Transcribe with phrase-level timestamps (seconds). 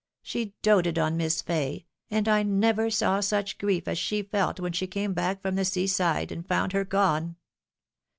[0.23, 4.73] She doted on Miss Fay, and I never saw such grief as she felt when
[4.73, 7.35] she came back from the sea side and found her gone.